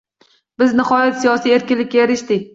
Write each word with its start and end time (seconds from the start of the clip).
Biz, 0.61 0.73
nihoyat, 0.79 1.21
siyosiy 1.21 1.55
erkinlikka 1.59 2.05
erishdik 2.09 2.49